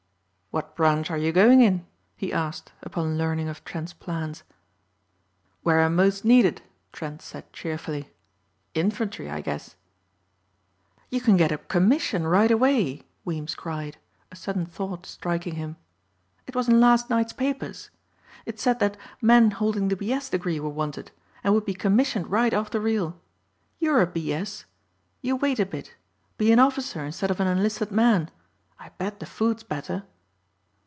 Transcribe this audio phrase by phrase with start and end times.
[0.53, 4.43] "What branch are you going in?" he asked upon learning of Trent's plans.
[5.63, 8.09] "Where I'm most needed," Trent said cheerfully.
[8.73, 9.77] "Infantry I guess."
[11.09, 13.95] "You can get a commission right away," Weems cried,
[14.29, 15.77] a sudden thought striking him.
[16.45, 17.89] "It was in last night's papers.
[18.45, 20.27] It said that men holding the B.S.
[20.29, 21.11] degree were wanted
[21.45, 23.17] and would be commissioned right off the reel.
[23.79, 24.65] You're a B.S.
[25.21, 25.95] You wait a bit.
[26.37, 28.29] Be an officer instead of an enlisted man.
[28.77, 30.03] I bet the food's better."